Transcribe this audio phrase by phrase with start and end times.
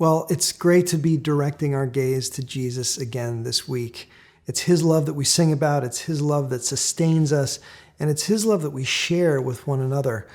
[0.00, 4.08] Well, it's great to be directing our gaze to Jesus again this week.
[4.46, 7.60] It's His love that we sing about, it's His love that sustains us,
[7.98, 10.26] and it's His love that we share with one another.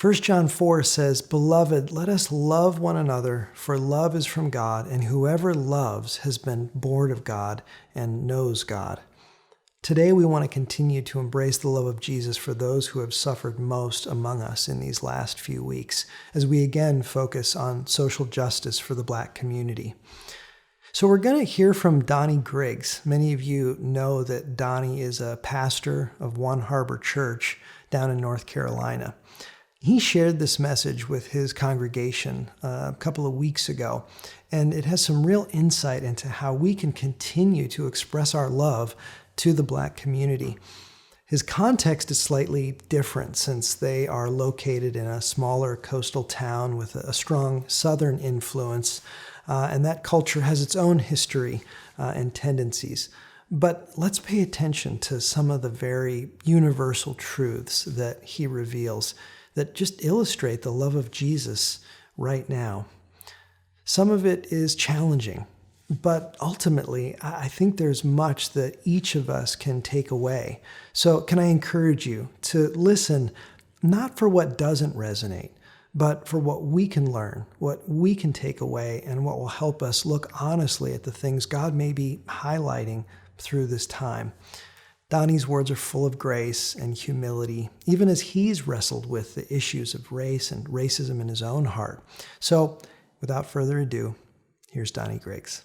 [0.00, 4.86] 1 John 4 says, Beloved, let us love one another, for love is from God,
[4.86, 7.62] and whoever loves has been born of God
[7.94, 9.00] and knows God.
[9.82, 13.14] Today, we want to continue to embrace the love of Jesus for those who have
[13.14, 16.04] suffered most among us in these last few weeks,
[16.34, 19.94] as we again focus on social justice for the Black community.
[20.92, 23.00] So, we're going to hear from Donnie Griggs.
[23.06, 27.58] Many of you know that Donnie is a pastor of One Harbor Church
[27.88, 29.14] down in North Carolina.
[29.82, 34.04] He shared this message with his congregation uh, a couple of weeks ago,
[34.52, 38.94] and it has some real insight into how we can continue to express our love
[39.40, 40.58] to the black community.
[41.24, 46.94] His context is slightly different since they are located in a smaller coastal town with
[46.94, 49.00] a strong southern influence,
[49.48, 51.62] uh, and that culture has its own history
[51.98, 53.08] uh, and tendencies.
[53.50, 59.14] But let's pay attention to some of the very universal truths that he reveals
[59.54, 61.78] that just illustrate the love of Jesus
[62.18, 62.84] right now.
[63.84, 65.46] Some of it is challenging
[65.90, 70.62] but ultimately, I think there's much that each of us can take away.
[70.92, 73.32] So, can I encourage you to listen
[73.82, 75.50] not for what doesn't resonate,
[75.92, 79.82] but for what we can learn, what we can take away, and what will help
[79.82, 83.04] us look honestly at the things God may be highlighting
[83.38, 84.32] through this time.
[85.08, 89.92] Donnie's words are full of grace and humility, even as he's wrestled with the issues
[89.92, 92.04] of race and racism in his own heart.
[92.38, 92.78] So,
[93.20, 94.14] without further ado,
[94.70, 95.64] here's Donnie Griggs.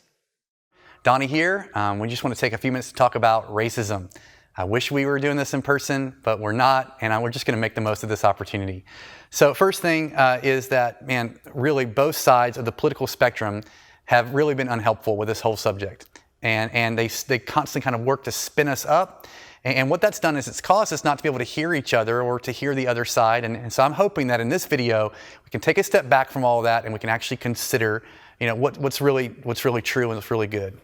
[1.05, 1.69] Donnie here.
[1.75, 4.09] Um, we just want to take a few minutes to talk about racism.
[4.57, 7.55] I wish we were doing this in person, but we're not, and we're just going
[7.55, 8.83] to make the most of this opportunity.
[9.29, 13.61] So, first thing uh, is that, man, really both sides of the political spectrum
[14.05, 16.07] have really been unhelpful with this whole subject.
[16.41, 19.27] And, and they, they constantly kind of work to spin us up.
[19.63, 21.75] And, and what that's done is it's caused us not to be able to hear
[21.75, 23.43] each other or to hear the other side.
[23.43, 25.11] And, and so I'm hoping that in this video,
[25.43, 28.01] we can take a step back from all of that and we can actually consider
[28.39, 30.79] you know, what, what's, really, what's really true and what's really good.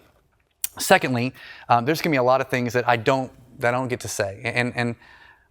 [0.79, 1.33] Secondly,
[1.69, 3.89] um, there's going to be a lot of things that I don't that I don't
[3.89, 4.95] get to say, and and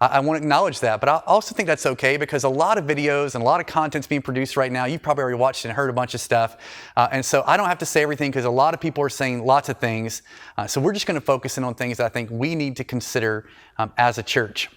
[0.01, 0.99] I, want to acknowledge that.
[0.99, 3.67] But I also think that's okay because a lot of videos and a lot of
[3.67, 4.87] content's being produced right now.
[4.87, 6.57] You've probably already watched and heard a bunch of stuff,
[6.97, 9.11] uh, and so I don't have to say everything because a lot of people are
[9.11, 10.23] saying lots of things.
[10.57, 12.77] Uh, so we're just going to focus in on things that I think we need
[12.77, 14.71] to consider um, as a church.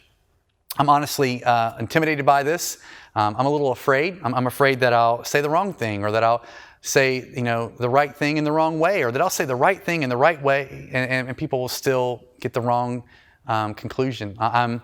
[0.77, 2.79] I'm honestly uh, intimidated by this.
[3.15, 4.19] Um, I'm a little afraid.
[4.23, 6.43] I'm, I'm afraid that I'll say the wrong thing or that I'll
[6.85, 9.55] say, you know, the right thing in the wrong way, or that I'll say the
[9.55, 13.03] right thing in the right way, and, and people will still get the wrong
[13.47, 14.35] um, conclusion.
[14.37, 14.81] I'm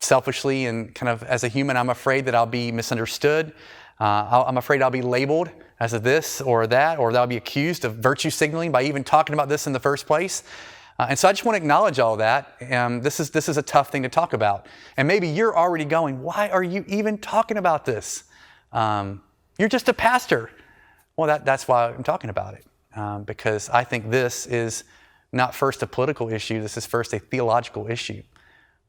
[0.00, 3.52] selfishly and kind of as a human, I'm afraid that I'll be misunderstood.
[4.00, 7.36] Uh, I'm afraid I'll be labeled as a this or that, or that I'll be
[7.36, 10.42] accused of virtue signaling by even talking about this in the first place.
[10.98, 12.56] Uh, and so I just want to acknowledge all that.
[12.70, 14.66] Um, this, is, this is a tough thing to talk about.
[14.96, 18.24] And maybe you're already going, why are you even talking about this?
[18.72, 19.20] Um,
[19.58, 20.50] you're just a pastor.
[21.20, 22.64] Well, that, that's why I'm talking about it,
[22.96, 24.84] um, because I think this is
[25.32, 28.22] not first a political issue, this is first a theological issue.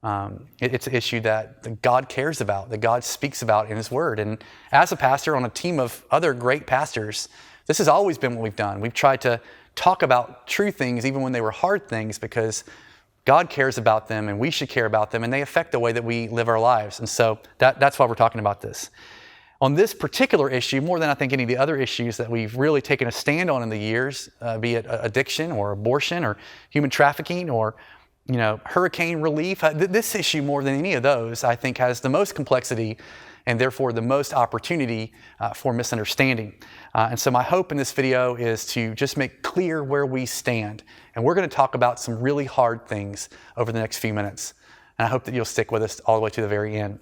[0.02, 3.92] Um, it, it's an issue that God cares about, that God speaks about in His
[3.92, 4.18] Word.
[4.18, 7.28] And as a pastor on a team of other great pastors,
[7.66, 8.80] this has always been what we've done.
[8.80, 9.42] We've tried to
[9.76, 12.64] talk about true things even when they were hard things because
[13.26, 15.92] God cares about them and we should care about them and they affect the way
[15.92, 17.00] that we live our lives.
[17.00, 18.90] And so that, that's why we're talking about this
[19.62, 22.58] on this particular issue, more than I think any of the other issues that we've
[22.58, 26.38] really taken a stand on in the years, uh, be it addiction or abortion or
[26.72, 27.76] human trafficking or
[28.26, 31.78] you know hurricane relief, uh, th- this issue more than any of those, I think,
[31.78, 32.98] has the most complexity
[33.46, 36.54] and therefore the most opportunity uh, for misunderstanding.
[36.94, 40.26] Uh, and so my hope in this video is to just make clear where we
[40.26, 40.84] stand.
[41.16, 44.54] And we're going to talk about some really hard things over the next few minutes.
[44.98, 47.00] And I hope that you'll stick with us all the way to the very end.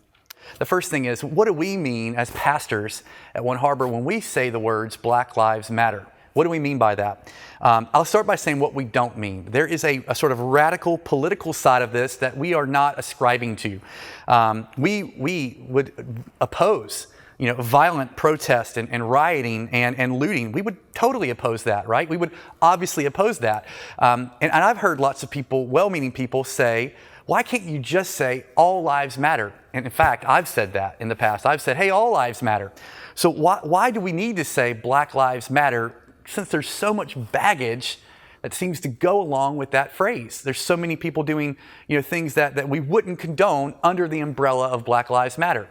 [0.57, 4.19] The first thing is, what do we mean as pastors at One Harbor when we
[4.21, 6.05] say the words Black Lives Matter?
[6.33, 7.31] What do we mean by that?
[7.61, 9.45] Um, I'll start by saying what we don't mean.
[9.51, 12.97] There is a, a, sort of radical political side of this that we are not
[12.97, 13.81] ascribing to.
[14.27, 17.07] Um, we, we would oppose
[17.39, 20.51] you know, violent protest and, and rioting and, and looting.
[20.51, 22.07] We would totally oppose that, right?
[22.07, 22.31] We would
[22.61, 23.65] obviously oppose that.
[23.97, 26.93] Um, and, and I've heard lots of people, well meaning people, say,
[27.29, 29.53] why can't you just say all lives matter?
[29.71, 31.45] And in fact, I've said that in the past.
[31.45, 32.71] I've said, hey, all lives matter.
[33.13, 35.93] So why, why do we need to say Black Lives Matter
[36.25, 37.99] since there's so much baggage
[38.41, 40.41] that seems to go along with that phrase?
[40.41, 41.55] There's so many people doing
[41.87, 45.69] you know, things that, that we wouldn't condone under the umbrella of Black Lives Matter.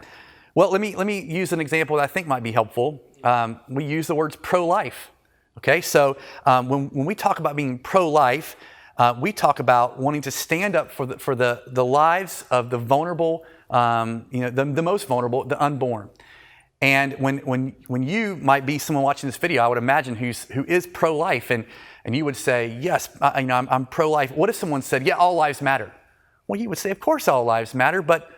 [0.55, 3.03] Well, let me, let me use an example that I think might be helpful.
[3.25, 5.11] um, we use the words pro life.
[5.57, 6.15] Okay, so
[6.45, 8.55] um, when, when we talk about being pro life,
[8.99, 12.69] uh, we talk about wanting to stand up for the, for the, the lives of
[12.69, 16.09] the vulnerable, um, you know, the, the most vulnerable, the unborn.
[16.81, 20.43] And when, when, when you might be someone watching this video, I would imagine who's,
[20.43, 21.65] who is pro life, and,
[22.03, 24.31] and you would say, Yes, I, you know, I'm, I'm pro life.
[24.31, 25.93] What if someone said, Yeah, all lives matter?
[26.47, 28.29] Well, you would say, Of course, all lives matter, but,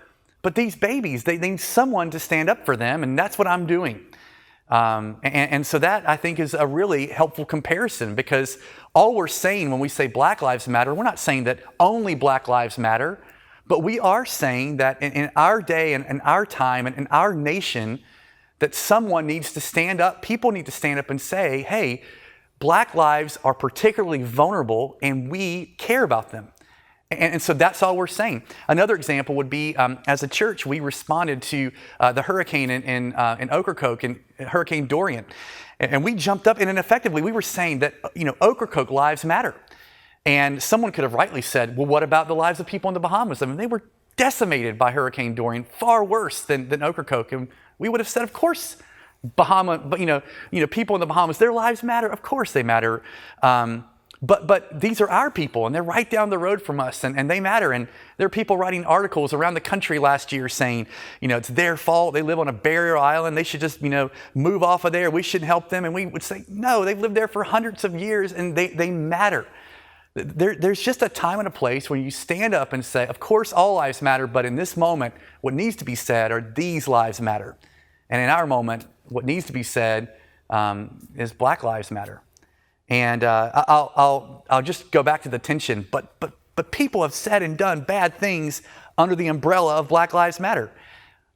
[0.44, 3.48] but these babies, they, they need someone to stand up for them, and that's what
[3.48, 4.06] I'm doing.
[4.72, 8.58] Um, and, and, so that I think is a really helpful comparison because
[8.96, 12.48] all we're saying when we say Black Lives Matter, we're not saying that only Black
[12.48, 13.22] Lives Matter,
[13.68, 17.08] but we are saying that in, in our day and in our time and in
[17.08, 18.00] our nation,
[18.60, 22.02] that someone needs to stand up, people need to stand up and say, hey,
[22.60, 26.48] Black lives are particularly vulnerable and we care about them.
[27.12, 28.44] And, and, so that's all we're saying.
[28.68, 32.84] Another example would be um, as a church, we responded to uh, the hurricane in,
[32.84, 35.26] in, uh, in Ocracoke and Hurricane Dorian.
[35.80, 39.56] And we jumped up and effectively we were saying that, you know, Ocracoke lives matter.
[40.26, 43.00] And someone could have rightly said, well, what about the lives of people in the
[43.00, 43.42] Bahamas?
[43.42, 43.84] I mean, they were
[44.16, 47.32] decimated by Hurricane Dorian, far worse than, than Ocracoke.
[47.32, 47.48] And
[47.80, 48.78] we would have said, of course,
[49.36, 50.22] Bahama, but you know,
[50.52, 52.08] you know, people in the Bahamas, their lives matter.
[52.08, 53.04] Of course they matter.
[53.42, 53.86] Um,
[54.24, 57.18] but, but these are our people, and they're right down the road from us, and,
[57.18, 57.72] and they matter.
[57.72, 57.88] And
[58.18, 60.86] there are people writing articles around the country last year saying,
[61.22, 62.14] you know, it's their fault.
[62.14, 63.36] They live on a barrier island.
[63.36, 65.10] They should just, you know, move off of there.
[65.10, 65.86] We shouldn't help them.
[65.86, 68.92] And we would say, no, they've lived there for hundreds of years, and they, they
[68.92, 69.48] matter.
[70.14, 73.20] There, there's just a time and a place when you stand up and say, of
[73.20, 76.88] course, all lives matter, but in this moment, what needs to be said are these
[76.88, 77.58] lives matter.
[78.08, 80.14] And in our moment, what needs to be said
[80.52, 82.22] um, is Black Lives Matter.
[82.92, 87.04] And uh, I'll, I'll, I'll just go back to the tension, but, but, but people
[87.04, 88.64] have said and done bad things
[88.98, 90.70] under the umbrella of Black Lives Matter.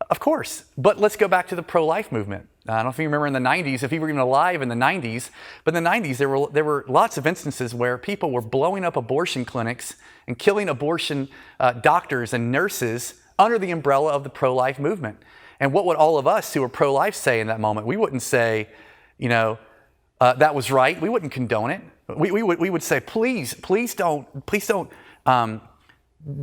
[0.09, 2.49] Of course, but let's go back to the pro life movement.
[2.67, 4.67] I don't know if you remember in the 90s, if you were even alive in
[4.67, 5.29] the 90s,
[5.63, 8.83] but in the 90s, there were, there were lots of instances where people were blowing
[8.83, 9.95] up abortion clinics
[10.27, 11.29] and killing abortion
[11.61, 15.19] uh, doctors and nurses under the umbrella of the pro life movement.
[15.61, 17.87] And what would all of us who are pro life say in that moment?
[17.87, 18.67] We wouldn't say,
[19.17, 19.57] you know,
[20.21, 20.99] uh, that was right.
[20.99, 21.81] We wouldn't condone it.
[22.07, 24.89] We, we, would, we would say, please, please don't, please don't,
[25.25, 25.61] um,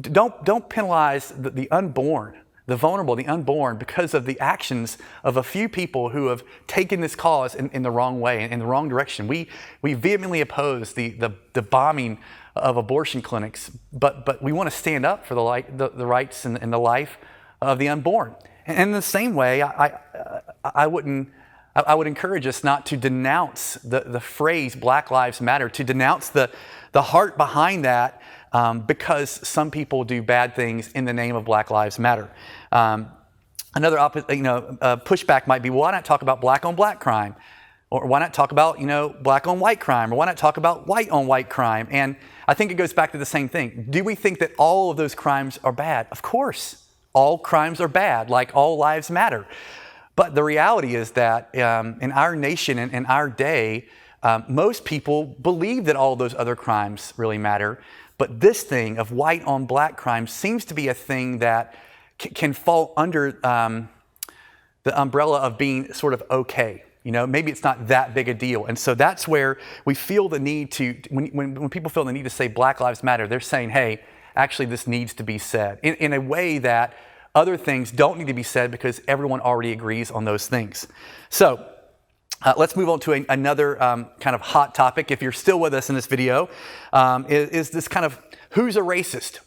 [0.00, 5.36] don't, don't penalize the, the unborn, the vulnerable, the unborn, because of the actions of
[5.36, 8.66] a few people who have taken this cause in, in the wrong way, in, the
[8.66, 9.28] wrong direction.
[9.28, 9.48] We,
[9.82, 12.18] we vehemently oppose the, the, the bombing
[12.56, 16.06] of abortion clinics, but, but we want to stand up for the, light, the, the
[16.06, 17.18] rights and, and the life
[17.60, 18.34] of the unborn.
[18.66, 21.28] And in the same way, I, I, I wouldn't.
[21.74, 26.28] I would encourage us not to denounce the, the phrase Black Lives Matter, to denounce
[26.28, 26.50] the,
[26.92, 28.20] the heart behind that
[28.52, 32.30] um, because some people do bad things in the name of Black Lives Matter.
[32.70, 33.10] Um,
[33.74, 33.98] another
[34.28, 37.34] you know, uh, pushback might be well, why not talk about black on black crime?
[37.88, 40.12] Or why not talk about you know, black on white crime?
[40.12, 41.88] Or why not talk about white on white crime?
[41.90, 42.16] And
[42.46, 43.86] I think it goes back to the same thing.
[43.88, 46.06] Do we think that all of those crimes are bad?
[46.10, 46.82] Of course
[47.14, 49.46] all crimes are bad, like all lives matter.
[50.14, 53.86] But the reality is that um, in our nation and in our day,
[54.22, 57.82] um, most people believe that all those other crimes really matter.
[58.18, 61.74] But this thing of white on black crime seems to be a thing that
[62.20, 63.88] c- can fall under um,
[64.84, 66.84] the umbrella of being sort of okay.
[67.02, 68.66] You know, maybe it's not that big a deal.
[68.66, 72.12] And so that's where we feel the need to, when, when, when people feel the
[72.12, 74.00] need to say Black Lives Matter, they're saying, hey,
[74.36, 76.94] actually this needs to be said in, in a way that
[77.34, 80.86] other things don't need to be said because everyone already agrees on those things.
[81.30, 81.66] So,
[82.44, 85.10] uh, let's move on to a, another um, kind of hot topic.
[85.10, 86.48] If you're still with us in this video,
[86.92, 88.18] um, is, is, this kind of
[88.50, 89.38] who's a racist?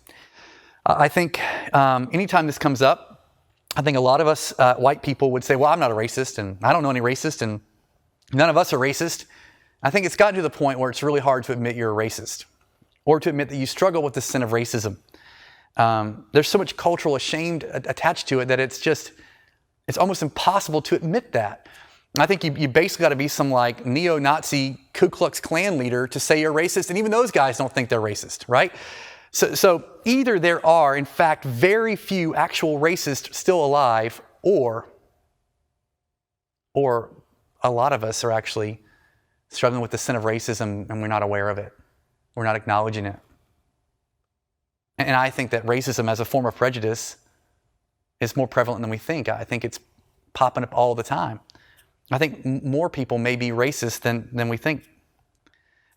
[0.85, 1.39] Uh, I think
[1.73, 3.33] um, anytime this comes up,
[3.75, 5.95] I think a lot of us uh, white people would say, "Well, I'm not a
[5.95, 7.59] racist, and I don't know any racist, and
[8.31, 9.25] none of us are racist."
[9.83, 12.05] I think it's gotten to the point where it's really hard to admit you're a
[12.05, 12.45] racist
[13.03, 14.97] or to admit that you struggle with the sin of racism.
[15.77, 19.11] Um, there's so much cultural shame attached to it that it's just,
[19.87, 21.67] it's almost impossible to admit that.
[22.17, 25.77] I think you, you basically got to be some like neo Nazi Ku Klux Klan
[25.77, 28.71] leader to say you're racist, and even those guys don't think they're racist, right?
[29.31, 34.87] So, so either there are, in fact, very few actual racists still alive, or,
[36.73, 37.11] or
[37.61, 38.79] a lot of us are actually
[39.49, 41.73] struggling with the sin of racism and we're not aware of it.
[42.35, 43.19] We're not acknowledging it.
[44.97, 47.17] And I think that racism as a form of prejudice
[48.21, 49.27] is more prevalent than we think.
[49.27, 49.79] I think it's
[50.33, 51.39] popping up all the time.
[52.11, 54.87] I think more people may be racist than, than we think.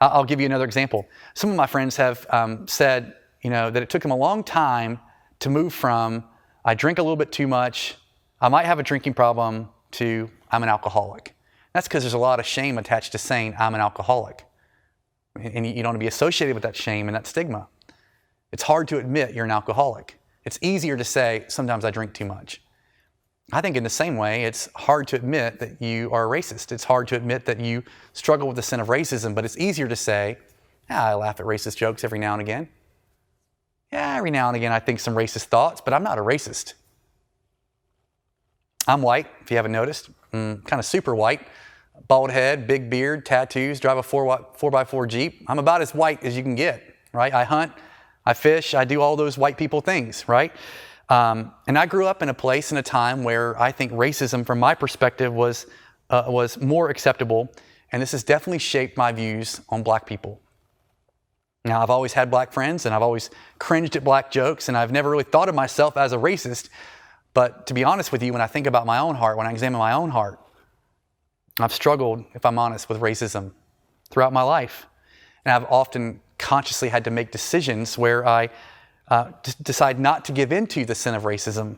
[0.01, 1.07] I'll give you another example.
[1.35, 4.43] Some of my friends have um, said, you know, that it took them a long
[4.45, 5.01] time
[5.41, 6.25] to move from
[6.65, 7.97] I drink a little bit too much,
[8.41, 11.35] I might have a drinking problem, to I'm an alcoholic.
[11.73, 14.45] That's because there's a lot of shame attached to saying, I'm an alcoholic.
[15.35, 17.69] And you don't want to be associated with that shame and that stigma.
[18.53, 20.19] It's hard to admit you're an alcoholic.
[20.45, 22.63] It's easier to say, sometimes I drink too much.
[23.53, 26.71] I think in the same way, it's hard to admit that you are a racist.
[26.71, 29.89] It's hard to admit that you struggle with the sin of racism, but it's easier
[29.89, 30.37] to say,
[30.91, 32.69] yeah, I laugh at racist jokes every now and again.
[33.93, 36.75] Yeah, every now and again I think some racist thoughts, but I'm not a racist.
[38.87, 41.47] I'm white, if you haven't noticed, mm, kind of super white.
[42.07, 45.45] Bald head, big beard, tattoos, drive a 4 4x4 Jeep.
[45.47, 47.33] I'm about as white as you can get, right?
[47.33, 47.73] I hunt,
[48.29, 50.53] I fish, I do all those white people things, right?
[51.09, 54.45] Um, and I grew up in a place and a time where I think racism,
[54.45, 55.65] from my perspective, was,
[56.11, 57.51] uh, was more acceptable.
[57.91, 60.43] And this has definitely shaped my views on black people.
[61.65, 64.93] Now, I've always had black friends and I've always cringed at black jokes, and I've
[64.93, 66.69] never really thought of myself as a racist.
[67.33, 69.53] But to be honest with you, when I think about my own heart, when I
[69.53, 70.39] examine my own heart,
[71.59, 73.53] I've struggled, if I'm honest, with racism
[74.11, 74.87] throughout my life.
[75.47, 78.49] And I've often consciously had to make decisions where I
[79.09, 81.77] uh, d- decide not to give into the sin of racism.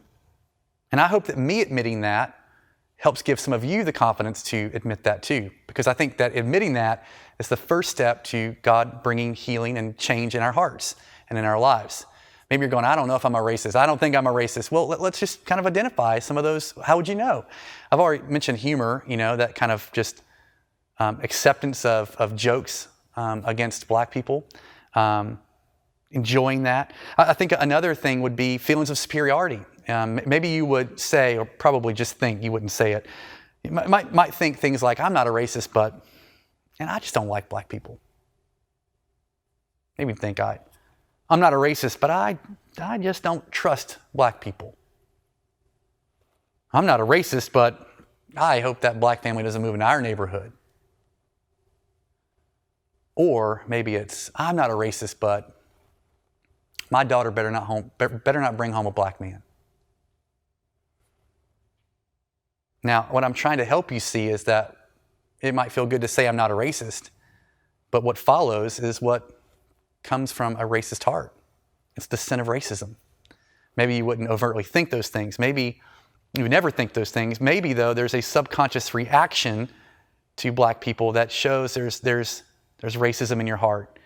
[0.93, 2.37] And I hope that me admitting that
[2.97, 6.37] helps give some of you the confidence to admit that too, because I think that
[6.37, 7.05] admitting that
[7.38, 10.97] is the first step to God bringing healing and change in our hearts
[11.29, 12.05] and in our lives.
[12.50, 13.76] Maybe you're going, I don't know if I'm a racist.
[13.76, 14.71] I don't think I'm a racist.
[14.71, 16.75] Well, let, us just kind of identify some of those.
[16.83, 17.47] How would you know?
[17.90, 20.23] I've already mentioned humor, you know, that kind of just
[20.99, 24.47] um, acceptance of, of jokes um, against black people.
[24.95, 25.38] Um,
[26.12, 26.93] enjoying that.
[27.17, 29.61] I think another thing would be feelings of superiority.
[29.88, 33.07] Um, maybe you would say, or probably just think, you wouldn't say it.
[33.62, 36.05] You might, might think things like, I'm not a racist, but,
[36.79, 38.00] and I just don't like black people.
[39.99, 40.59] Maybe think I,
[41.29, 42.38] I'm not a racist, but I,
[42.81, 44.76] I just don't trust black people.
[46.73, 47.87] I'm not a racist, but
[48.37, 50.52] I hope that black family doesn't move in our neighborhood.
[53.23, 55.55] Or maybe it's, I'm not a racist, but
[56.91, 59.43] my daughter better not, home, better not bring home a black man.
[62.83, 64.75] Now, what I'm trying to help you see is that
[65.43, 67.11] it might feel good to say I'm not a racist,
[67.91, 69.39] but what follows is what
[70.03, 71.35] comes from a racist heart.
[71.97, 72.95] It's the sin of racism.
[73.77, 75.39] Maybe you wouldn't overtly think those things.
[75.39, 75.83] Maybe
[76.33, 77.39] you never think those things.
[77.39, 79.69] Maybe, though, there's a subconscious reaction
[80.37, 82.45] to black people that shows there's, there's,
[82.81, 83.99] there's racism in your heart.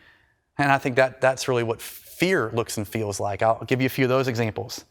[0.59, 3.43] And I think that that's really what fear looks and feels like.
[3.43, 4.85] I'll give you a few of those examples.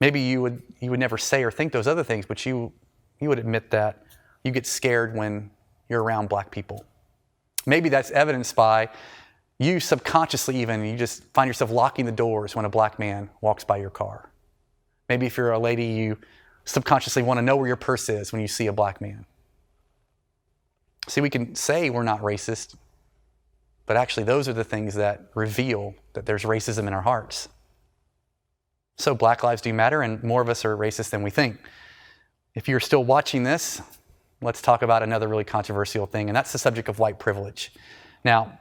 [0.00, 2.72] Maybe you would, you would never say or think those other things, but you,
[3.20, 4.02] you would admit that
[4.44, 5.50] you get scared when
[5.88, 6.84] you're around black people.
[7.64, 8.90] Maybe that's evidenced by
[9.58, 13.64] you subconsciously, even, you just find yourself locking the doors when a black man walks
[13.64, 14.30] by your car.
[15.08, 16.18] Maybe if you're a lady, you
[16.64, 19.24] subconsciously want to know where your purse is when you see a black man.
[21.08, 22.74] See, we can say we're not racist,
[23.86, 27.48] but actually, those are the things that reveal that there's racism in our hearts.
[28.96, 31.58] So, Black Lives Do Matter, and more of us are racist than we think.
[32.54, 33.80] If you're still watching this,
[34.42, 37.72] let's talk about another really controversial thing, and that's the subject of white privilege.
[38.24, 38.58] Now,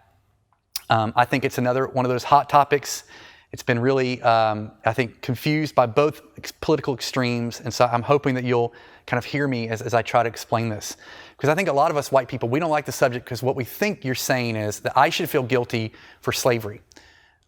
[0.89, 3.05] um, I think it's another one of those hot topics.
[3.51, 6.21] It's been really, um, I think, confused by both
[6.61, 8.73] political extremes, and so I'm hoping that you'll
[9.07, 10.97] kind of hear me as, as I try to explain this.
[11.35, 13.43] Because I think a lot of us white people, we don't like the subject because
[13.43, 16.81] what we think you're saying is that I should feel guilty for slavery.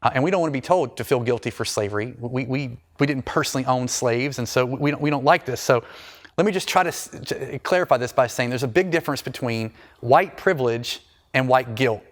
[0.01, 2.13] Uh, and we don't want to be told to feel guilty for slavery.
[2.20, 5.60] We, we, we didn't personally own slaves, and so we don't, we don't like this.
[5.62, 5.84] So
[6.38, 9.74] let me just try to, to clarify this by saying there's a big difference between
[10.01, 11.01] white privilege
[11.34, 12.03] and white guilt.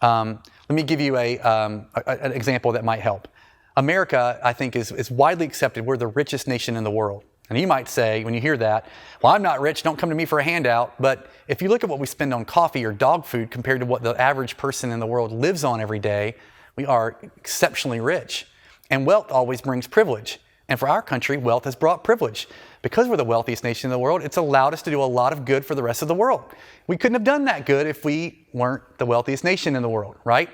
[0.00, 3.28] Um, let me give you a, um, a, an example that might help.
[3.76, 5.84] America, I think, is, is widely accepted.
[5.84, 7.24] We're the richest nation in the world.
[7.48, 8.86] And you might say, when you hear that,
[9.22, 11.00] well, I'm not rich, don't come to me for a handout.
[11.00, 13.86] But if you look at what we spend on coffee or dog food compared to
[13.86, 16.34] what the average person in the world lives on every day,
[16.74, 18.46] we are exceptionally rich.
[18.90, 20.40] And wealth always brings privilege.
[20.68, 22.48] And for our country, wealth has brought privilege.
[22.82, 25.32] Because we're the wealthiest nation in the world, it's allowed us to do a lot
[25.32, 26.42] of good for the rest of the world.
[26.88, 30.16] We couldn't have done that good if we weren't the wealthiest nation in the world,
[30.24, 30.50] right?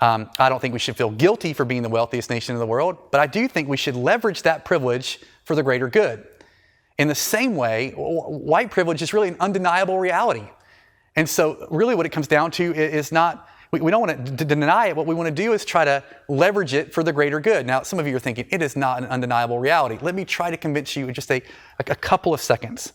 [0.00, 2.66] Um, I don't think we should feel guilty for being the wealthiest nation in the
[2.66, 5.20] world, but I do think we should leverage that privilege
[5.50, 6.24] for the greater good.
[6.96, 10.48] In the same way, white privilege is really an undeniable reality.
[11.16, 14.44] And so, really, what it comes down to is not, we, we don't want to
[14.44, 14.94] deny it.
[14.94, 17.66] What we want to do is try to leverage it for the greater good.
[17.66, 19.98] Now, some of you are thinking, it is not an undeniable reality.
[20.00, 21.42] Let me try to convince you in just a,
[21.80, 22.92] a couple of seconds.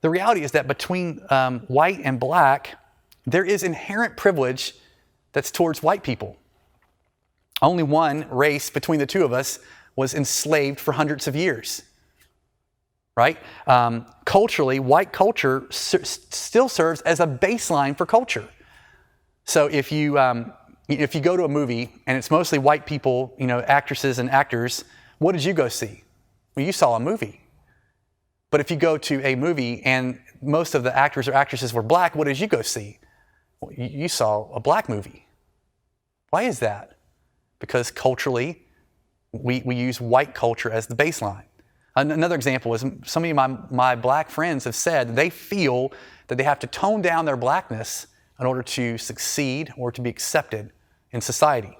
[0.00, 2.78] The reality is that between um, white and black,
[3.26, 4.72] there is inherent privilege
[5.34, 6.38] that's towards white people.
[7.60, 9.58] Only one race between the two of us
[9.96, 11.82] was enslaved for hundreds of years.
[13.16, 13.38] Right?
[13.66, 18.48] Um, culturally, white culture still serves as a baseline for culture.
[19.44, 20.52] So if you um,
[20.88, 24.30] if you go to a movie and it's mostly white people, you know, actresses and
[24.30, 24.84] actors,
[25.18, 26.04] what did you go see?
[26.54, 27.40] Well, you saw a movie.
[28.50, 31.82] But if you go to a movie and most of the actors or actresses were
[31.82, 32.98] black, what did you go see?
[33.60, 35.26] Well, you saw a black movie.
[36.30, 36.98] Why is that?
[37.60, 38.62] Because culturally,
[39.32, 41.44] we, we use white culture as the baseline.
[41.96, 45.92] Another example is some of my, my black friends have said they feel
[46.28, 48.06] that they have to tone down their blackness
[48.38, 50.70] in order to succeed or to be accepted
[51.10, 51.76] in society.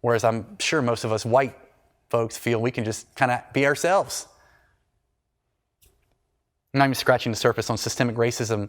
[0.00, 1.56] Whereas I'm sure most of us white
[2.10, 4.28] folks feel we can just kind of be ourselves.
[6.72, 8.68] I'm not even scratching the surface on systemic racism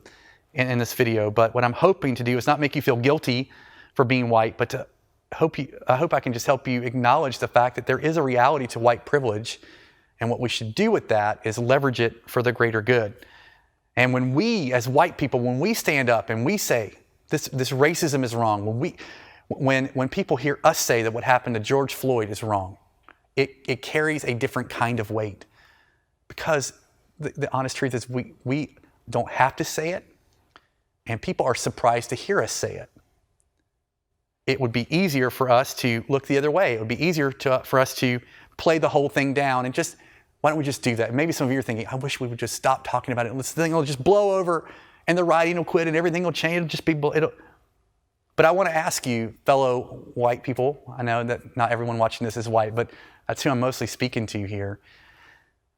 [0.54, 2.96] in, in, this video, but what I'm hoping to do is not make you feel
[2.96, 3.52] guilty
[3.96, 4.88] for being white, but to
[5.34, 8.18] hope you, I hope I can just help you acknowledge the fact that there is
[8.18, 9.60] a reality to white privilege,
[10.20, 13.14] and what we should do with that is leverage it for the greater good.
[13.96, 16.96] And when we, as white people, when we stand up and we say
[17.30, 18.96] this, this racism is wrong, when we,
[19.48, 22.78] when, when people hear us say that what happened to George Floyd is wrong,
[23.36, 25.46] it, it carries a different kind of weight.
[26.28, 26.74] Because
[27.20, 28.76] the, the honest truth is, we, we
[29.10, 30.06] don't have to say it,
[31.06, 32.90] and people are surprised to hear us say it.
[34.48, 36.74] It would be easier for us to look the other way.
[36.74, 38.20] It would be easier to, for us to
[38.58, 39.96] play the whole thing down and just,
[40.46, 41.12] why don't we just do that?
[41.12, 43.36] Maybe some of you are thinking, I wish we would just stop talking about it.
[43.36, 44.70] This thing will just blow over
[45.08, 46.58] and the rioting will quit and everything will change.
[46.58, 47.32] It'll just be, it'll,
[48.36, 52.26] but I want to ask you, fellow white people, I know that not everyone watching
[52.26, 52.92] this is white, but
[53.28, 54.80] that's who I'm mostly speaking to here.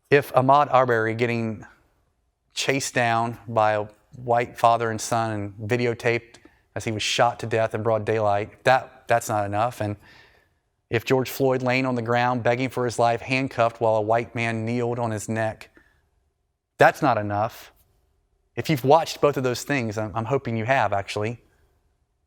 [0.09, 1.65] If Ahmaud Arbery getting
[2.53, 3.85] chased down by a
[4.17, 6.39] white father and son and videotaped
[6.75, 9.79] as he was shot to death in broad daylight, that, that's not enough.
[9.79, 9.95] And
[10.89, 14.33] if George Floyd laying on the ground begging for his life, handcuffed while a white
[14.35, 15.69] man kneeled on his neck,
[16.77, 17.71] that's not enough.
[18.55, 21.39] If you've watched both of those things, I'm, I'm hoping you have actually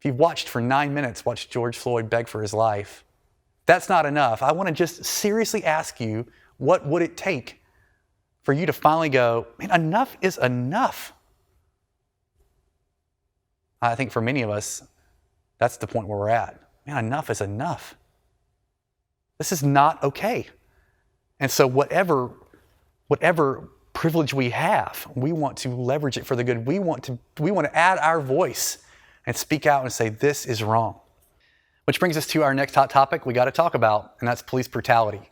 [0.01, 3.05] if you've watched for nine minutes, watch George Floyd beg for his life,
[3.67, 4.43] that's not enough.
[4.43, 7.61] I want to just seriously ask you what would it take
[8.43, 11.13] for you to finally go, man, enough is enough?
[13.83, 14.83] I think for many of us,
[15.59, 16.59] that's the point where we're at.
[16.87, 17.95] Man, enough is enough.
[19.41, 20.49] This is not okay.
[21.41, 22.31] And so, whatever,
[23.09, 26.67] whatever privilege we have, we want to leverage it for the good.
[26.67, 28.77] We want to, we want to add our voice
[29.25, 31.01] and speak out and say, this is wrong.
[31.85, 34.43] Which brings us to our next hot topic we got to talk about, and that's
[34.43, 35.23] police brutality.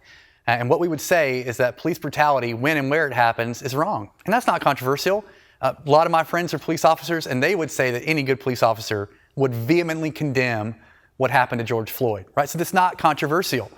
[0.47, 3.75] And what we would say is that police brutality, when and where it happens, is
[3.75, 4.09] wrong.
[4.25, 5.23] And that's not controversial.
[5.61, 8.23] Uh, a lot of my friends are police officers, and they would say that any
[8.23, 10.77] good police officer would vehemently condemn
[11.19, 12.49] what happened to George Floyd, right?
[12.49, 13.71] So that's not controversial.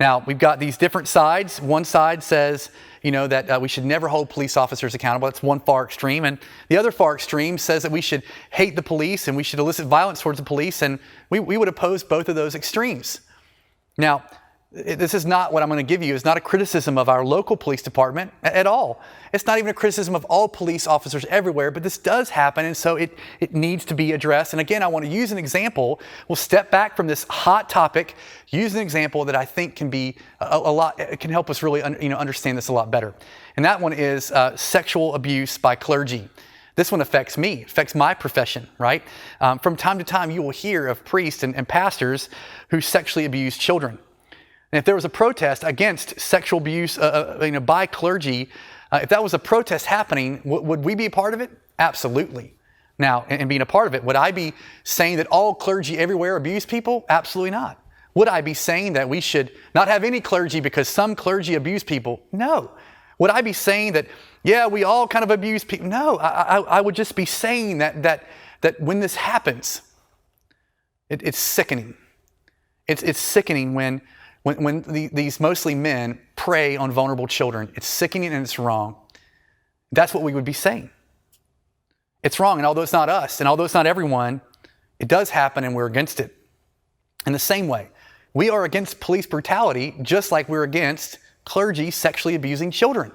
[0.00, 1.60] Now, we've got these different sides.
[1.60, 2.70] One side says,
[3.02, 5.26] you know, that uh, we should never hold police officers accountable.
[5.28, 6.24] That's one far extreme.
[6.24, 9.60] And the other far extreme says that we should hate the police and we should
[9.60, 10.82] elicit violence towards the police.
[10.82, 10.98] And
[11.30, 13.20] we, we would oppose both of those extremes.
[13.96, 14.24] Now,
[14.74, 17.24] this is not what I'm going to give you It's not a criticism of our
[17.24, 19.00] local police department at all.
[19.32, 22.76] It's not even a criticism of all police officers everywhere, but this does happen, and
[22.76, 24.52] so it, it needs to be addressed.
[24.52, 26.00] And again, I want to use an example.
[26.28, 28.16] We'll step back from this hot topic,
[28.48, 31.80] use an example that I think can be a, a lot, can help us really
[31.80, 33.14] un, you know, understand this a lot better.
[33.56, 36.28] And that one is uh, sexual abuse by clergy.
[36.74, 39.04] This one affects me, affects my profession, right?
[39.40, 42.28] Um, from time to time, you will hear of priests and, and pastors
[42.70, 44.00] who sexually abuse children.
[44.74, 48.48] And if there was a protest against sexual abuse uh, uh, you know, by clergy,
[48.90, 51.52] uh, if that was a protest happening, w- would we be a part of it?
[51.78, 52.56] Absolutely.
[52.98, 55.96] Now, and, and being a part of it, would I be saying that all clergy
[55.96, 57.04] everywhere abuse people?
[57.08, 57.80] Absolutely not.
[58.14, 61.84] Would I be saying that we should not have any clergy because some clergy abuse
[61.84, 62.24] people?
[62.32, 62.72] No.
[63.20, 64.08] Would I be saying that,
[64.42, 65.86] yeah, we all kind of abuse people?
[65.86, 68.26] No, I, I, I would just be saying that, that,
[68.62, 69.82] that when this happens,
[71.08, 71.94] it, it's sickening.
[72.88, 74.02] It's, it's sickening when
[74.44, 77.72] when, when the, these mostly men prey on vulnerable children.
[77.74, 78.96] It's sickening and it's wrong.
[79.90, 80.90] That's what we would be saying.
[82.22, 84.40] It's wrong, and although it's not us, and although it's not everyone,
[84.98, 86.34] it does happen and we're against it.
[87.26, 87.88] In the same way,
[88.32, 93.12] we are against police brutality just like we're against clergy sexually abusing children.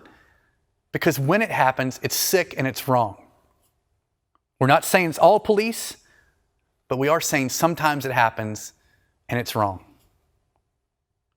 [0.91, 3.23] Because when it happens, it's sick and it's wrong.
[4.59, 5.97] We're not saying it's all police,
[6.87, 8.73] but we are saying sometimes it happens
[9.27, 9.85] and it's wrong.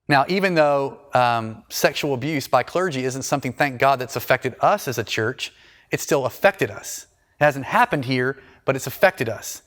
[0.09, 4.89] Now, even though um, sexual abuse by clergy isn't something, thank God, that's affected us
[4.89, 5.53] as a church,
[5.91, 7.07] it still affected us.
[7.41, 9.63] It hasn't happened here, but it's affected us.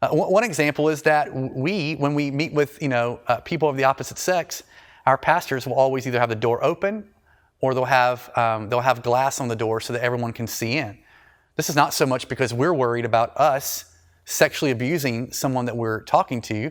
[0.00, 3.76] Uh, one example is that we, when we meet with you know uh, people of
[3.76, 4.62] the opposite sex,
[5.06, 7.08] our pastors will always either have the door open
[7.60, 10.76] or they'll have, um, they'll have glass on the door so that everyone can see
[10.76, 10.98] in.
[11.56, 13.86] This is not so much because we're worried about us
[14.24, 16.70] sexually abusing someone that we're talking to.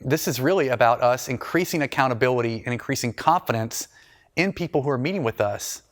[0.00, 3.88] This is really about us increasing accountability and increasing confidence
[4.36, 5.82] in people who are meeting with us.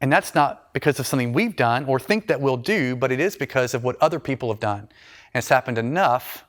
[0.00, 3.20] And that's not because of something we've done or think that we'll do, but it
[3.20, 4.80] is because of what other people have done.
[4.80, 6.44] And it's happened enough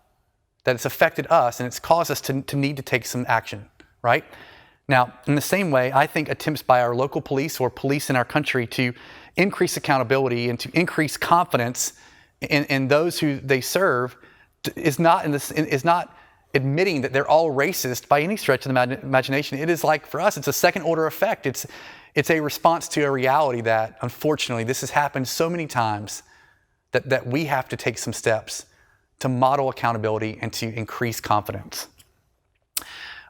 [0.64, 3.70] that it's affected us and it's caused us to, to need to take some action,
[4.02, 4.26] right?
[4.88, 8.16] Now, in the same way, I think attempts by our local police or police in
[8.16, 8.94] our country to
[9.36, 11.94] increase accountability and to increase confidence
[12.42, 14.16] in, in those who they serve
[14.76, 16.16] is not in this is not
[16.56, 19.60] admitting that they're all racist by any stretch of the imagination.
[19.60, 21.46] It is like for us, it's a second order effect.
[21.46, 21.68] It's
[22.16, 26.24] it's a response to a reality that unfortunately this has happened so many times
[26.94, 28.66] that, that we have to take some steps
[29.20, 31.90] to model accountability and to increase confidence.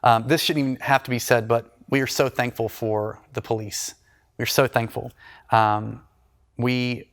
[0.04, 3.42] Um, this shouldn't even have to be said, but we are so thankful for the
[3.42, 3.94] police.
[4.38, 5.10] We're so thankful.
[5.50, 6.02] Um,
[6.56, 7.10] we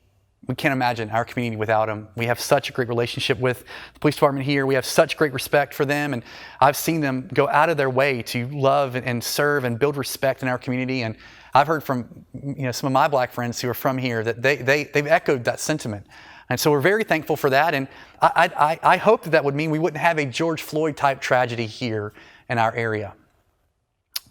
[0.47, 2.09] we can't imagine our community without them.
[2.15, 4.65] We have such a great relationship with the police department here.
[4.65, 6.23] We have such great respect for them, and
[6.59, 10.41] I've seen them go out of their way to love and serve and build respect
[10.41, 11.03] in our community.
[11.03, 11.15] And
[11.53, 14.41] I've heard from you know some of my black friends who are from here that
[14.41, 16.07] they, they they've echoed that sentiment.
[16.49, 17.73] And so we're very thankful for that.
[17.73, 17.87] And
[18.21, 18.51] I,
[18.83, 21.65] I, I hope that that would mean we wouldn't have a George Floyd type tragedy
[21.65, 22.13] here
[22.49, 23.13] in our area.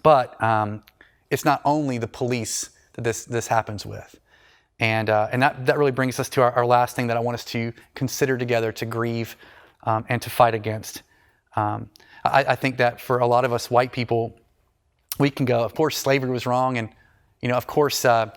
[0.03, 0.83] But um,
[1.31, 4.21] it's not only the police that this, this happens with.
[4.83, 7.21] And, uh, and that, that really brings us to our, our, last thing that I
[7.21, 9.37] want us to consider together to grieve
[9.85, 11.03] um, and to fight against.
[11.55, 11.89] Um,
[12.25, 14.37] I, I, think that for a lot of us white people,
[15.21, 16.79] we can go, of course, slavery was wrong.
[16.79, 16.89] And,
[17.41, 18.31] you know, of course, uh,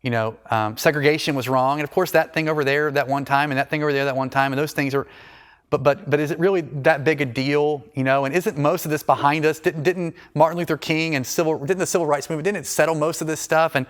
[0.00, 1.80] you know, um, segregation was wrong.
[1.80, 4.04] And of course, that thing over there that one time and that thing over there
[4.04, 4.52] that one time.
[4.52, 5.08] And those things are,
[5.68, 8.24] but, but, but is it really that big a deal, you know?
[8.24, 9.58] And isn't most of this behind us?
[9.58, 12.94] Didn't, didn't Martin Luther King and civil, didn't the civil rights movement, didn't it settle
[12.94, 13.74] most of this stuff?
[13.74, 13.84] And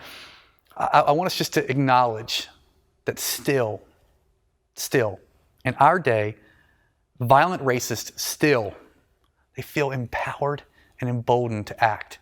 [0.79, 2.49] I, I want us just to acknowledge
[3.05, 3.83] that still,
[4.75, 5.19] still,
[5.65, 6.37] in our day,
[7.19, 8.75] violent racists still,
[9.57, 10.63] they feel empowered
[11.01, 12.19] and emboldened to act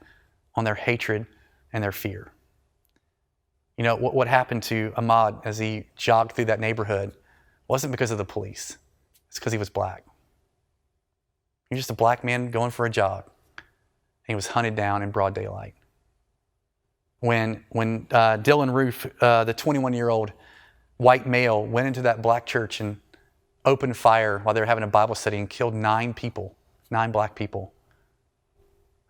[0.55, 1.27] on their hatred
[1.73, 2.33] and their fear.
[3.77, 7.13] You know, what, what happened to Ahmaud as he jogged through that neighborhood
[7.69, 8.79] wasn't because of the police,
[9.29, 10.05] it's because he was black.
[11.69, 13.25] He was just a black man going for a jog.
[13.57, 15.75] And he was hunted down in broad daylight
[17.21, 20.33] when, when uh, Dylann Roof, uh, the 21 year old
[20.97, 22.99] white male, went into that black church and
[23.65, 26.57] opened fire while they were having a Bible study and killed nine people,
[26.91, 27.73] nine black people.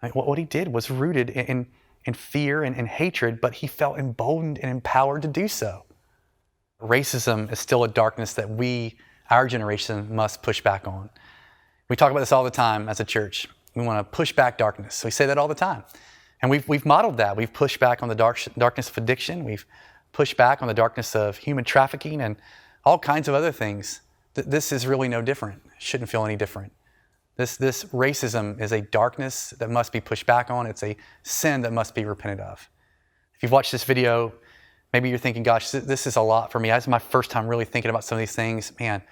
[0.03, 1.67] I mean, what, what, he did was rooted in, in,
[2.05, 5.85] in fear and, and hatred, but he felt emboldened and empowered to do so.
[6.81, 8.97] Racism is still a darkness that we,
[9.31, 11.11] our generation, must push back on.
[11.89, 13.49] We talk about this all the time as a church.
[13.75, 15.05] We want to push back darkness.
[15.05, 15.85] We say that all the time.
[16.43, 17.37] And we've, we've modeled that.
[17.37, 19.45] We've pushed back on the dark, darkness of addiction.
[19.45, 19.65] We've
[20.13, 22.37] pushed back on the darkness of human trafficking and
[22.85, 24.01] all kinds of other things.
[24.35, 25.63] Th- this is really no different.
[25.79, 26.73] Shouldn't feel any different.
[27.37, 30.67] This, this racism is a darkness that must be pushed back on.
[30.67, 32.69] It's a sin that must be repented of.
[33.35, 34.33] If you've watched this video,
[34.93, 36.71] maybe you're thinking, gosh, this is a lot for me.
[36.71, 38.73] This is my first time really thinking about some of these things.
[38.81, 39.03] Man,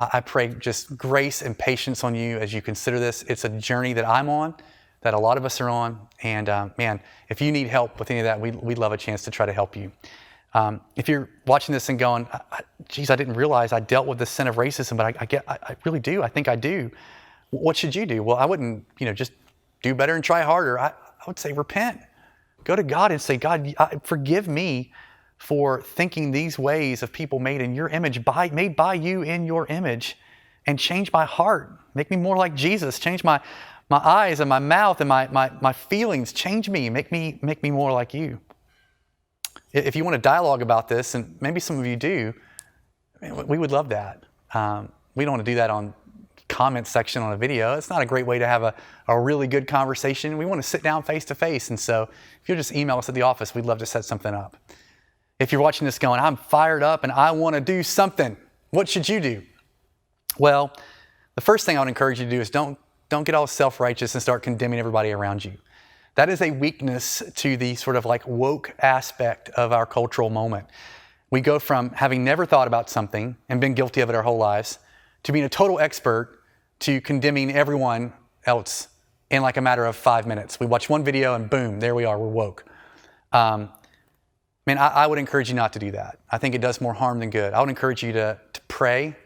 [0.00, 3.22] I pray just grace and patience on you as you consider this.
[3.28, 4.54] It's a journey that I'm on
[5.02, 5.98] that a lot of us are on.
[6.22, 8.96] And uh, man, if you need help with any of that, we'd, we'd love a
[8.96, 9.92] chance to try to help you.
[10.54, 12.26] Um, if you're watching this and going,
[12.88, 15.44] geez, I didn't realize I dealt with the sin of racism, but I, I get,
[15.46, 16.22] I, I, really do.
[16.22, 16.90] I think I do.
[17.50, 18.22] What should you do?
[18.22, 19.32] Well, I wouldn't, you know, just
[19.82, 20.78] do better and try harder.
[20.78, 22.00] I, I would say repent.
[22.64, 24.92] Go to God and say, God, forgive me
[25.38, 29.44] for thinking these ways of people made in your image, by, made by you in
[29.44, 30.16] your image,
[30.66, 31.70] and change my heart.
[31.94, 32.98] Make me more like Jesus.
[32.98, 33.40] Change my,
[33.88, 37.62] my eyes and my mouth and my, my, my feelings change me, make me, make
[37.62, 38.40] me more like you.
[39.72, 42.34] If you want to dialogue about this, and maybe some of you do,
[43.46, 44.24] we would love that.
[44.54, 45.94] Um, we don't want to do that on
[46.48, 47.76] comment section on a video.
[47.76, 48.74] It's not a great way to have a,
[49.08, 50.38] a really good conversation.
[50.38, 51.70] We want to sit down face to face.
[51.70, 52.08] And so
[52.42, 54.56] if you'll just email us at the office, we'd love to set something up.
[55.38, 58.36] If you're watching this going, I'm fired up and I want to do something,
[58.70, 59.42] what should you do?
[60.38, 60.72] Well,
[61.34, 63.80] the first thing I would encourage you to do is don't don't get all self
[63.80, 65.54] righteous and start condemning everybody around you.
[66.16, 70.66] That is a weakness to the sort of like woke aspect of our cultural moment.
[71.30, 74.38] We go from having never thought about something and been guilty of it our whole
[74.38, 74.78] lives
[75.24, 76.40] to being a total expert
[76.80, 78.12] to condemning everyone
[78.44, 78.88] else
[79.30, 80.60] in like a matter of five minutes.
[80.60, 82.64] We watch one video and boom, there we are, we're woke.
[83.32, 83.70] Um,
[84.66, 86.20] man, I, I, would encourage you not to do that.
[86.30, 87.52] I think it does more harm than good.
[87.52, 89.16] I would encourage you to, to pray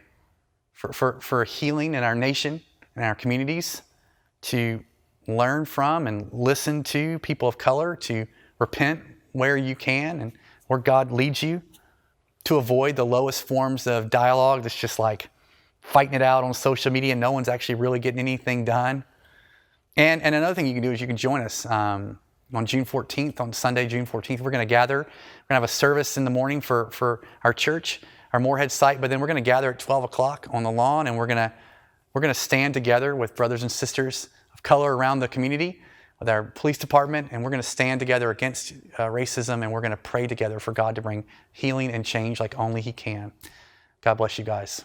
[0.73, 2.61] for, for, for healing in our nation
[2.95, 3.81] in our communities
[4.41, 4.83] to
[5.27, 8.27] learn from and listen to people of color, to
[8.59, 9.01] repent
[9.31, 10.31] where you can and
[10.67, 11.61] where God leads you,
[12.45, 15.29] to avoid the lowest forms of dialogue that's just like
[15.81, 19.03] fighting it out on social media and no one's actually really getting anything done.
[19.97, 22.17] And, and another thing you can do is you can join us um,
[22.53, 24.39] on June 14th, on Sunday, June 14th.
[24.39, 24.99] We're going to gather.
[24.99, 28.01] We're going to have a service in the morning for, for our church,
[28.33, 31.07] our Morehead site, but then we're going to gather at 12 o'clock on the lawn
[31.07, 31.51] and we're going to,
[32.13, 35.81] we're going to stand together with brothers and sisters of color around the community,
[36.19, 39.81] with our police department, and we're going to stand together against uh, racism and we're
[39.81, 43.31] going to pray together for God to bring healing and change like only He can.
[44.01, 44.83] God bless you guys.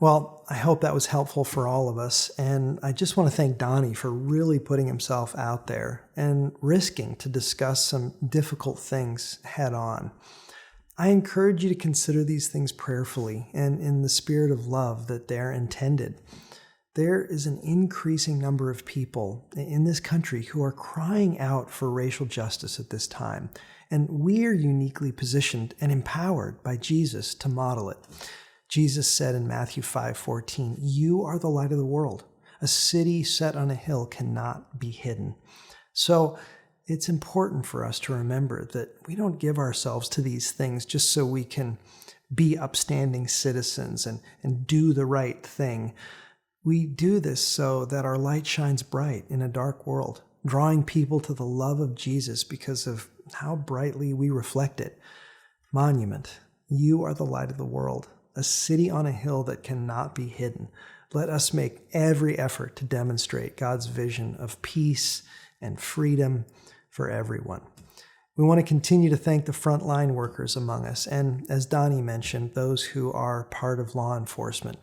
[0.00, 2.30] Well, I hope that was helpful for all of us.
[2.38, 7.16] And I just want to thank Donnie for really putting himself out there and risking
[7.16, 10.10] to discuss some difficult things head on.
[11.00, 15.28] I encourage you to consider these things prayerfully and in the spirit of love that
[15.28, 16.20] they're intended.
[16.94, 21.90] There is an increasing number of people in this country who are crying out for
[21.90, 23.48] racial justice at this time,
[23.90, 27.98] and we are uniquely positioned and empowered by Jesus to model it.
[28.68, 32.24] Jesus said in Matthew 5:14, "You are the light of the world.
[32.60, 35.36] A city set on a hill cannot be hidden."
[35.94, 36.36] So,
[36.90, 41.12] it's important for us to remember that we don't give ourselves to these things just
[41.12, 41.78] so we can
[42.34, 45.94] be upstanding citizens and, and do the right thing.
[46.64, 51.20] We do this so that our light shines bright in a dark world, drawing people
[51.20, 54.98] to the love of Jesus because of how brightly we reflect it.
[55.72, 60.14] Monument, you are the light of the world a city on a hill that cannot
[60.14, 60.68] be hidden.
[61.12, 65.22] Let us make every effort to demonstrate God's vision of peace
[65.60, 66.46] and freedom
[66.90, 67.62] for everyone.
[68.36, 72.54] We want to continue to thank the frontline workers among us, and as Donnie mentioned,
[72.54, 74.78] those who are part of law enforcement.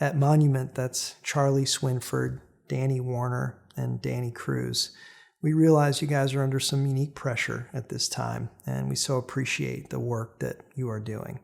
[0.00, 4.94] At Monument, that's Charlie Swinford, Danny Warner, and Danny Cruz.
[5.42, 9.16] We realize you guys are under some unique pressure at this time, and we so
[9.16, 11.40] appreciate the work that you are doing.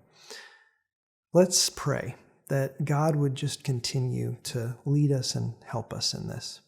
[1.35, 2.17] Let's pray
[2.49, 6.61] that God would just continue to lead us and help us in this.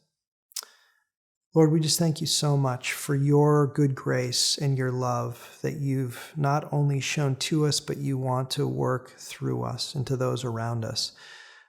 [1.54, 5.74] Lord, we just thank you so much for your good grace and your love that
[5.74, 10.16] you've not only shown to us, but you want to work through us and to
[10.16, 11.12] those around us.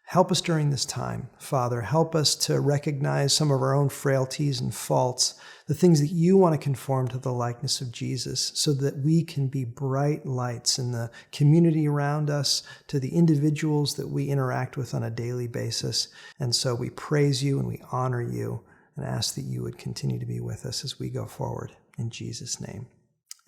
[0.06, 1.82] Help us during this time, Father.
[1.82, 5.34] Help us to recognize some of our own frailties and faults,
[5.68, 9.22] the things that you want to conform to the likeness of Jesus, so that we
[9.22, 14.78] can be bright lights in the community around us, to the individuals that we interact
[14.78, 16.08] with on a daily basis.
[16.40, 18.64] And so we praise you and we honor you
[18.96, 21.72] and ask that you would continue to be with us as we go forward.
[21.98, 22.88] In Jesus' name,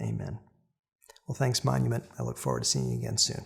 [0.02, 0.40] amen.
[1.28, 2.04] Well, thanks, Monument.
[2.20, 3.44] I look forward to seeing you again soon.